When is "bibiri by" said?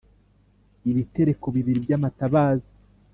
1.55-1.91